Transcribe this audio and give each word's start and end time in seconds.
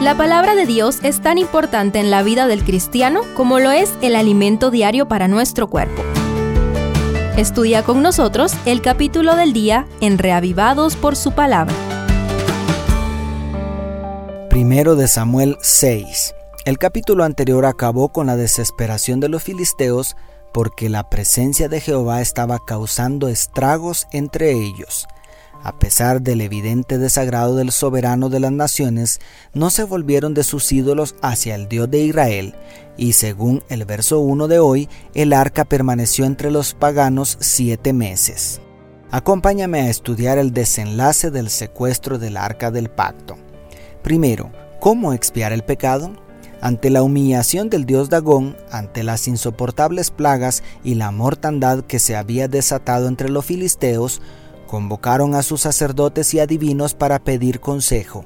La 0.00 0.14
palabra 0.14 0.54
de 0.54 0.66
Dios 0.66 0.98
es 1.02 1.22
tan 1.22 1.38
importante 1.38 1.98
en 1.98 2.10
la 2.10 2.22
vida 2.22 2.46
del 2.46 2.64
cristiano 2.64 3.22
como 3.34 3.58
lo 3.60 3.70
es 3.70 3.94
el 4.02 4.14
alimento 4.14 4.70
diario 4.70 5.08
para 5.08 5.26
nuestro 5.26 5.68
cuerpo. 5.68 6.02
Estudia 7.38 7.82
con 7.82 8.02
nosotros 8.02 8.52
el 8.66 8.82
capítulo 8.82 9.36
del 9.36 9.54
día 9.54 9.86
en 10.02 10.18
Reavivados 10.18 10.96
por 10.96 11.16
su 11.16 11.32
palabra. 11.32 11.74
Primero 14.50 14.96
de 14.96 15.08
Samuel 15.08 15.56
6. 15.62 16.34
El 16.66 16.76
capítulo 16.76 17.24
anterior 17.24 17.64
acabó 17.64 18.10
con 18.10 18.26
la 18.26 18.36
desesperación 18.36 19.18
de 19.18 19.30
los 19.30 19.44
filisteos 19.44 20.14
porque 20.52 20.90
la 20.90 21.08
presencia 21.08 21.70
de 21.70 21.80
Jehová 21.80 22.20
estaba 22.20 22.58
causando 22.66 23.28
estragos 23.28 24.06
entre 24.12 24.52
ellos. 24.52 25.08
A 25.62 25.78
pesar 25.78 26.22
del 26.22 26.40
evidente 26.40 26.98
desagrado 26.98 27.56
del 27.56 27.72
soberano 27.72 28.28
de 28.28 28.40
las 28.40 28.52
naciones, 28.52 29.20
no 29.52 29.70
se 29.70 29.84
volvieron 29.84 30.34
de 30.34 30.44
sus 30.44 30.70
ídolos 30.70 31.16
hacia 31.22 31.54
el 31.54 31.68
Dios 31.68 31.90
de 31.90 32.02
Israel, 32.02 32.54
y 32.96 33.12
según 33.12 33.62
el 33.68 33.84
verso 33.84 34.20
1 34.20 34.48
de 34.48 34.58
hoy, 34.58 34.88
el 35.14 35.32
arca 35.32 35.64
permaneció 35.64 36.24
entre 36.24 36.50
los 36.50 36.74
paganos 36.74 37.36
siete 37.40 37.92
meses. 37.92 38.60
Acompáñame 39.10 39.80
a 39.80 39.88
estudiar 39.90 40.38
el 40.38 40.52
desenlace 40.52 41.30
del 41.30 41.48
secuestro 41.50 42.18
del 42.18 42.36
arca 42.36 42.70
del 42.70 42.90
pacto. 42.90 43.36
Primero, 44.02 44.50
¿cómo 44.80 45.12
expiar 45.12 45.52
el 45.52 45.62
pecado? 45.62 46.12
Ante 46.60 46.90
la 46.90 47.02
humillación 47.02 47.70
del 47.70 47.86
dios 47.86 48.08
Dagón, 48.08 48.56
ante 48.70 49.02
las 49.02 49.28
insoportables 49.28 50.10
plagas 50.10 50.62
y 50.82 50.94
la 50.94 51.10
mortandad 51.10 51.82
que 51.82 51.98
se 51.98 52.16
había 52.16 52.48
desatado 52.48 53.08
entre 53.08 53.28
los 53.28 53.44
filisteos, 53.44 54.22
Convocaron 54.66 55.34
a 55.34 55.42
sus 55.42 55.60
sacerdotes 55.62 56.34
y 56.34 56.40
adivinos 56.40 56.94
para 56.94 57.18
pedir 57.18 57.60
consejo. 57.60 58.24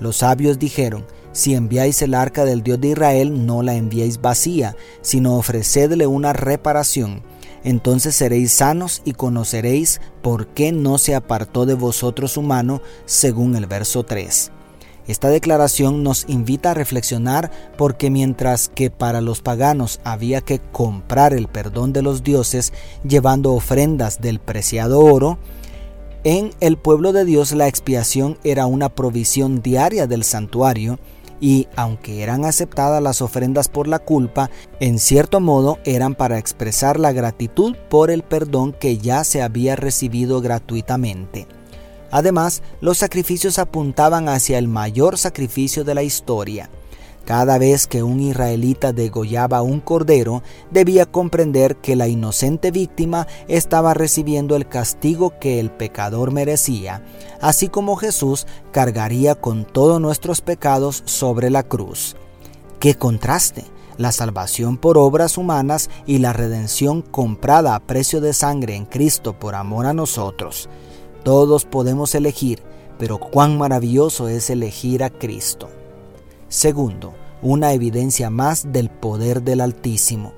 Los 0.00 0.18
sabios 0.18 0.58
dijeron, 0.58 1.06
si 1.32 1.54
enviáis 1.54 2.00
el 2.02 2.14
arca 2.14 2.44
del 2.44 2.62
Dios 2.62 2.80
de 2.80 2.88
Israel, 2.88 3.46
no 3.46 3.62
la 3.62 3.74
enviéis 3.74 4.20
vacía, 4.20 4.74
sino 5.02 5.36
ofrecedle 5.36 6.06
una 6.06 6.32
reparación. 6.32 7.22
Entonces 7.62 8.16
seréis 8.16 8.52
sanos 8.52 9.02
y 9.04 9.12
conoceréis 9.12 10.00
por 10.22 10.46
qué 10.48 10.72
no 10.72 10.98
se 10.98 11.14
apartó 11.14 11.66
de 11.66 11.74
vosotros 11.74 12.32
su 12.32 12.42
mano, 12.42 12.80
según 13.04 13.54
el 13.54 13.66
verso 13.66 14.02
3. 14.02 14.52
Esta 15.08 15.28
declaración 15.28 16.02
nos 16.02 16.24
invita 16.28 16.72
a 16.72 16.74
reflexionar 16.74 17.50
porque 17.76 18.10
mientras 18.10 18.68
que 18.68 18.90
para 18.90 19.20
los 19.20 19.40
paganos 19.40 20.00
había 20.04 20.40
que 20.40 20.58
comprar 20.58 21.32
el 21.32 21.48
perdón 21.48 21.92
de 21.92 22.02
los 22.02 22.24
dioses 22.24 22.72
llevando 23.06 23.52
ofrendas 23.52 24.20
del 24.20 24.40
preciado 24.40 25.00
oro, 25.00 25.38
en 26.26 26.52
el 26.58 26.76
pueblo 26.76 27.12
de 27.12 27.24
Dios 27.24 27.52
la 27.52 27.68
expiación 27.68 28.36
era 28.42 28.66
una 28.66 28.88
provisión 28.88 29.62
diaria 29.62 30.08
del 30.08 30.24
santuario 30.24 30.98
y 31.40 31.68
aunque 31.76 32.20
eran 32.24 32.44
aceptadas 32.44 33.00
las 33.00 33.22
ofrendas 33.22 33.68
por 33.68 33.86
la 33.86 34.00
culpa, 34.00 34.50
en 34.80 34.98
cierto 34.98 35.38
modo 35.38 35.78
eran 35.84 36.16
para 36.16 36.38
expresar 36.38 36.98
la 36.98 37.12
gratitud 37.12 37.76
por 37.88 38.10
el 38.10 38.24
perdón 38.24 38.72
que 38.72 38.98
ya 38.98 39.22
se 39.22 39.40
había 39.40 39.76
recibido 39.76 40.40
gratuitamente. 40.40 41.46
Además, 42.10 42.60
los 42.80 42.98
sacrificios 42.98 43.60
apuntaban 43.60 44.28
hacia 44.28 44.58
el 44.58 44.66
mayor 44.66 45.18
sacrificio 45.18 45.84
de 45.84 45.94
la 45.94 46.02
historia, 46.02 46.70
cada 47.26 47.58
vez 47.58 47.88
que 47.88 48.04
un 48.04 48.20
israelita 48.20 48.92
degollaba 48.92 49.60
un 49.60 49.80
cordero, 49.80 50.44
debía 50.70 51.06
comprender 51.06 51.74
que 51.76 51.96
la 51.96 52.06
inocente 52.06 52.70
víctima 52.70 53.26
estaba 53.48 53.94
recibiendo 53.94 54.54
el 54.54 54.68
castigo 54.68 55.34
que 55.40 55.58
el 55.58 55.72
pecador 55.72 56.30
merecía, 56.30 57.04
así 57.40 57.68
como 57.68 57.96
Jesús 57.96 58.46
cargaría 58.70 59.34
con 59.34 59.64
todos 59.64 60.00
nuestros 60.00 60.40
pecados 60.40 61.02
sobre 61.04 61.50
la 61.50 61.64
cruz. 61.64 62.14
¡Qué 62.78 62.94
contraste! 62.94 63.64
La 63.98 64.12
salvación 64.12 64.76
por 64.76 64.96
obras 64.96 65.36
humanas 65.36 65.90
y 66.06 66.18
la 66.18 66.32
redención 66.32 67.02
comprada 67.02 67.74
a 67.74 67.80
precio 67.80 68.20
de 68.20 68.34
sangre 68.34 68.76
en 68.76 68.84
Cristo 68.84 69.36
por 69.36 69.56
amor 69.56 69.86
a 69.86 69.94
nosotros. 69.94 70.68
Todos 71.24 71.64
podemos 71.64 72.14
elegir, 72.14 72.62
pero 73.00 73.18
cuán 73.18 73.58
maravilloso 73.58 74.28
es 74.28 74.48
elegir 74.48 75.02
a 75.02 75.10
Cristo. 75.10 75.70
Segundo, 76.48 77.12
una 77.42 77.72
evidencia 77.72 78.30
más 78.30 78.72
del 78.72 78.88
poder 78.88 79.42
del 79.42 79.60
Altísimo. 79.60 80.32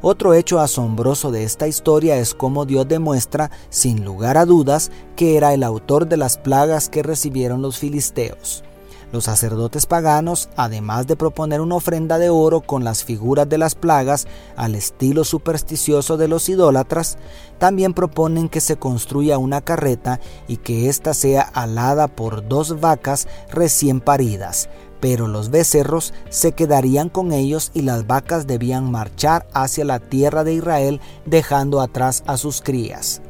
Otro 0.00 0.34
hecho 0.34 0.60
asombroso 0.60 1.32
de 1.32 1.42
esta 1.42 1.66
historia 1.66 2.16
es 2.18 2.32
cómo 2.32 2.64
Dios 2.64 2.86
demuestra, 2.86 3.50
sin 3.68 4.04
lugar 4.04 4.36
a 4.36 4.44
dudas, 4.44 4.92
que 5.16 5.36
era 5.36 5.52
el 5.54 5.64
autor 5.64 6.06
de 6.06 6.16
las 6.16 6.38
plagas 6.38 6.88
que 6.88 7.02
recibieron 7.02 7.60
los 7.60 7.78
filisteos. 7.78 8.62
Los 9.10 9.24
sacerdotes 9.24 9.86
paganos, 9.86 10.50
además 10.54 11.06
de 11.06 11.16
proponer 11.16 11.62
una 11.62 11.76
ofrenda 11.76 12.18
de 12.18 12.28
oro 12.28 12.60
con 12.60 12.84
las 12.84 13.04
figuras 13.04 13.48
de 13.48 13.56
las 13.56 13.74
plagas 13.74 14.26
al 14.54 14.74
estilo 14.74 15.24
supersticioso 15.24 16.18
de 16.18 16.28
los 16.28 16.48
idólatras, 16.50 17.16
también 17.58 17.94
proponen 17.94 18.50
que 18.50 18.60
se 18.60 18.76
construya 18.76 19.38
una 19.38 19.62
carreta 19.62 20.20
y 20.46 20.58
que 20.58 20.90
ésta 20.90 21.14
sea 21.14 21.40
alada 21.40 22.06
por 22.06 22.46
dos 22.46 22.80
vacas 22.80 23.28
recién 23.50 24.00
paridas, 24.00 24.68
pero 25.00 25.28
los 25.28 25.50
becerros 25.50 26.12
se 26.30 26.52
quedarían 26.52 27.08
con 27.08 27.32
ellos 27.32 27.70
y 27.74 27.82
las 27.82 28.06
vacas 28.06 28.46
debían 28.46 28.90
marchar 28.90 29.46
hacia 29.52 29.84
la 29.84 29.98
tierra 29.98 30.44
de 30.44 30.54
Israel 30.54 31.00
dejando 31.26 31.80
atrás 31.80 32.22
a 32.26 32.36
sus 32.36 32.60
crías. 32.60 33.22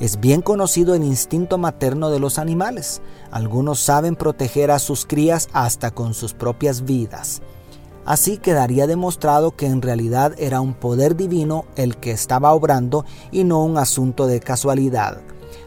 Es 0.00 0.18
bien 0.18 0.40
conocido 0.40 0.94
el 0.94 1.04
instinto 1.04 1.58
materno 1.58 2.08
de 2.08 2.20
los 2.20 2.38
animales. 2.38 3.02
Algunos 3.30 3.80
saben 3.80 4.16
proteger 4.16 4.70
a 4.70 4.78
sus 4.78 5.04
crías 5.04 5.48
hasta 5.52 5.90
con 5.90 6.14
sus 6.14 6.32
propias 6.32 6.84
vidas. 6.84 7.42
Así 8.06 8.38
quedaría 8.38 8.86
demostrado 8.86 9.54
que 9.56 9.66
en 9.66 9.82
realidad 9.82 10.34
era 10.38 10.62
un 10.62 10.72
poder 10.72 11.16
divino 11.16 11.66
el 11.76 11.98
que 11.98 12.12
estaba 12.12 12.54
obrando 12.54 13.04
y 13.30 13.44
no 13.44 13.62
un 13.62 13.76
asunto 13.76 14.26
de 14.26 14.40
casualidad. 14.40 15.20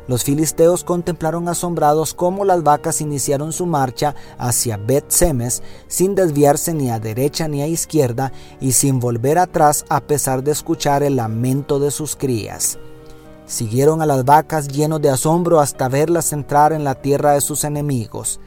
Los 0.07 0.23
filisteos 0.23 0.83
contemplaron 0.83 1.47
asombrados 1.47 2.13
cómo 2.13 2.45
las 2.45 2.63
vacas 2.63 3.01
iniciaron 3.01 3.53
su 3.53 3.65
marcha 3.65 4.15
hacia 4.37 4.77
Bet 4.77 5.09
Semes 5.09 5.63
sin 5.87 6.15
desviarse 6.15 6.73
ni 6.73 6.89
a 6.89 6.99
derecha 6.99 7.47
ni 7.47 7.61
a 7.61 7.67
izquierda 7.67 8.31
y 8.59 8.73
sin 8.73 8.99
volver 8.99 9.37
atrás 9.37 9.85
a 9.89 10.01
pesar 10.01 10.43
de 10.43 10.51
escuchar 10.51 11.03
el 11.03 11.15
lamento 11.15 11.79
de 11.79 11.91
sus 11.91 12.15
crías. 12.15 12.77
Siguieron 13.45 14.01
a 14.01 14.05
las 14.05 14.25
vacas 14.25 14.67
llenos 14.67 15.01
de 15.01 15.09
asombro 15.09 15.59
hasta 15.59 15.89
verlas 15.89 16.33
entrar 16.33 16.73
en 16.73 16.83
la 16.83 16.95
tierra 16.95 17.33
de 17.33 17.41
sus 17.41 17.63
enemigos. 17.63 18.39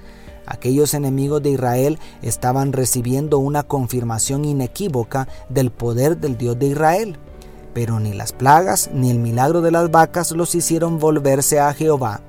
Aquellos 0.46 0.94
enemigos 0.94 1.42
de 1.42 1.50
Israel 1.50 1.98
estaban 2.22 2.72
recibiendo 2.72 3.38
una 3.38 3.64
confirmación 3.64 4.44
inequívoca 4.44 5.28
del 5.48 5.70
poder 5.70 6.18
del 6.18 6.38
Dios 6.38 6.58
de 6.58 6.66
Israel. 6.68 7.18
Pero 7.76 8.00
ni 8.00 8.14
las 8.14 8.32
plagas 8.32 8.88
ni 8.94 9.10
el 9.10 9.18
milagro 9.18 9.60
de 9.60 9.70
las 9.70 9.90
vacas 9.90 10.30
los 10.30 10.54
hicieron 10.54 10.98
volverse 10.98 11.60
a 11.60 11.74
Jehová. 11.74 12.22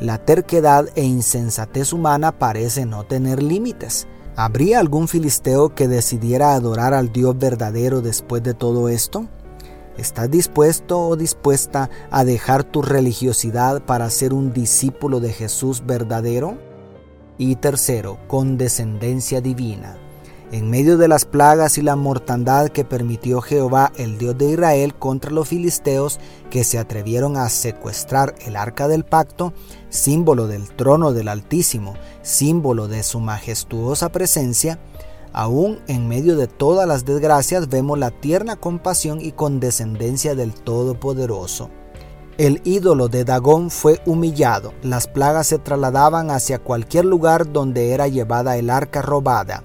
La 0.00 0.16
terquedad 0.16 0.88
e 0.94 1.04
insensatez 1.04 1.92
humana 1.92 2.38
parece 2.38 2.86
no 2.86 3.04
tener 3.04 3.42
límites. 3.42 4.08
¿Habría 4.34 4.80
algún 4.80 5.06
filisteo 5.06 5.74
que 5.74 5.88
decidiera 5.88 6.54
adorar 6.54 6.94
al 6.94 7.12
Dios 7.12 7.36
verdadero 7.36 8.00
después 8.00 8.42
de 8.42 8.54
todo 8.54 8.88
esto? 8.88 9.26
¿Estás 9.98 10.30
dispuesto 10.30 10.98
o 10.98 11.16
dispuesta 11.16 11.90
a 12.10 12.24
dejar 12.24 12.64
tu 12.64 12.80
religiosidad 12.80 13.82
para 13.82 14.08
ser 14.08 14.32
un 14.32 14.54
discípulo 14.54 15.20
de 15.20 15.34
Jesús 15.34 15.84
verdadero? 15.84 16.56
Y 17.36 17.56
tercero, 17.56 18.16
condescendencia 18.26 19.42
divina. 19.42 19.98
En 20.50 20.70
medio 20.70 20.96
de 20.96 21.08
las 21.08 21.26
plagas 21.26 21.76
y 21.76 21.82
la 21.82 21.94
mortandad 21.94 22.70
que 22.70 22.82
permitió 22.82 23.42
Jehová, 23.42 23.92
el 23.96 24.16
Dios 24.16 24.38
de 24.38 24.52
Israel, 24.52 24.94
contra 24.94 25.30
los 25.30 25.48
filisteos 25.48 26.18
que 26.48 26.64
se 26.64 26.78
atrevieron 26.78 27.36
a 27.36 27.50
secuestrar 27.50 28.34
el 28.46 28.56
arca 28.56 28.88
del 28.88 29.04
pacto, 29.04 29.52
símbolo 29.90 30.46
del 30.46 30.70
trono 30.70 31.12
del 31.12 31.28
Altísimo, 31.28 31.96
símbolo 32.22 32.88
de 32.88 33.02
su 33.02 33.20
majestuosa 33.20 34.08
presencia, 34.08 34.78
aún 35.34 35.80
en 35.86 36.08
medio 36.08 36.34
de 36.34 36.46
todas 36.46 36.88
las 36.88 37.04
desgracias 37.04 37.68
vemos 37.68 37.98
la 37.98 38.10
tierna 38.10 38.56
compasión 38.56 39.20
y 39.20 39.32
condescendencia 39.32 40.34
del 40.34 40.54
Todopoderoso. 40.54 41.68
El 42.38 42.62
ídolo 42.64 43.08
de 43.08 43.24
Dagón 43.24 43.68
fue 43.68 44.00
humillado, 44.06 44.72
las 44.82 45.08
plagas 45.08 45.48
se 45.48 45.58
trasladaban 45.58 46.30
hacia 46.30 46.58
cualquier 46.58 47.04
lugar 47.04 47.52
donde 47.52 47.90
era 47.90 48.08
llevada 48.08 48.56
el 48.56 48.70
arca 48.70 49.02
robada. 49.02 49.62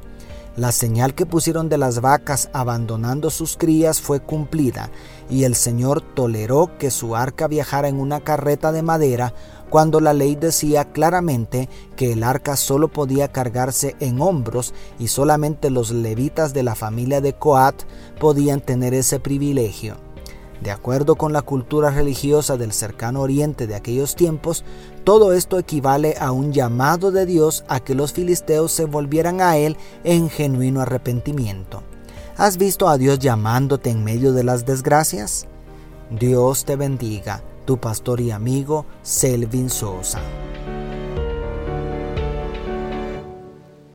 La 0.56 0.72
señal 0.72 1.16
que 1.16 1.26
pusieron 1.26 1.68
de 1.68 1.80
las 1.80 2.00
vacas 2.00 2.50
abandonando 2.54 3.32
sus 3.32 3.58
crías 3.58 4.02
fue 4.02 4.20
cumplida, 4.20 4.92
y 5.28 5.46
el 5.46 5.56
Señor 5.56 6.02
toleró 6.02 6.78
que 6.78 6.92
su 6.92 7.16
arca 7.16 7.48
viajara 7.48 7.88
en 7.88 8.00
una 8.00 8.20
carreta 8.20 8.72
de 8.72 8.84
madera 8.84 9.34
cuando 9.72 10.00
la 10.00 10.14
ley 10.14 10.36
decía 10.36 10.92
claramente 10.92 11.70
que 11.96 12.14
el 12.14 12.24
arca 12.24 12.56
solo 12.56 12.90
podía 12.90 13.32
cargarse 13.32 13.96
en 14.00 14.22
hombros 14.22 14.76
y 15.00 15.08
solamente 15.08 15.72
los 15.72 15.90
levitas 15.90 16.54
de 16.54 16.62
la 16.62 16.76
familia 16.76 17.22
de 17.22 17.34
Coat 17.34 17.82
podían 18.20 18.62
tener 18.62 18.94
ese 18.94 19.20
privilegio. 19.20 20.12
De 20.62 20.72
acuerdo 20.72 21.16
con 21.16 21.34
la 21.34 21.42
cultura 21.42 21.92
religiosa 21.92 22.58
del 22.58 22.72
cercano 22.72 23.22
oriente 23.22 23.68
de 23.68 23.76
aquellos 23.76 24.16
tiempos, 24.16 24.64
todo 25.04 25.34
esto 25.34 25.60
equivale 25.60 26.16
a 26.20 26.32
un 26.32 26.54
llamado 26.54 27.12
de 27.12 27.26
Dios 27.26 27.66
a 27.68 27.82
que 27.82 27.96
los 27.96 28.14
filisteos 28.14 28.72
se 28.72 28.86
volvieran 28.86 29.42
a 29.42 29.58
Él 29.58 29.76
en 30.04 30.30
genuino 30.30 30.82
arrepentimiento. 30.82 31.84
¿Has 32.38 32.58
visto 32.58 32.88
a 32.88 32.98
Dios 32.98 33.20
llamándote 33.20 33.90
en 33.90 34.04
medio 34.04 34.34
de 34.34 34.44
las 34.44 34.66
desgracias? 34.66 35.48
Dios 36.10 36.66
te 36.66 36.76
bendiga, 36.76 37.44
tu 37.66 37.78
pastor 37.78 38.22
y 38.22 38.32
amigo 38.32 38.86
Selvin 39.02 39.70
Sosa. 39.70 40.20